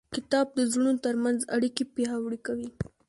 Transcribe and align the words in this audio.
کتاب 0.15 0.47
د 0.57 0.59
زړونو 0.71 1.01
ترمنځ 1.05 1.39
اړیکې 1.55 1.83
پیاوړې 1.95 2.39
کوي. 2.47 2.69